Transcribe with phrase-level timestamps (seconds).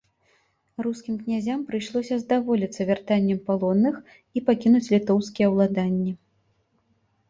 [0.87, 3.95] Рускім князям прыйшлося здаволіцца вяртаннем палонных
[4.35, 6.21] і пакінуць літоўскія ўладанні.